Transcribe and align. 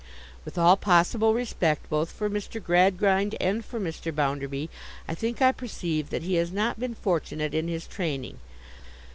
With 0.45 0.57
all 0.57 0.77
possible 0.77 1.35
respect 1.35 1.87
both 1.87 2.11
for 2.11 2.27
Mr. 2.27 2.59
Gradgrind 2.59 3.35
and 3.39 3.63
for 3.63 3.79
Mr. 3.79 4.11
Bounderby, 4.11 4.67
I 5.07 5.13
think 5.13 5.43
I 5.43 5.51
perceive 5.51 6.09
that 6.09 6.23
he 6.23 6.33
has 6.37 6.51
not 6.51 6.79
been 6.79 6.95
fortunate 6.95 7.53
in 7.53 7.67
his 7.67 7.85
training. 7.85 8.39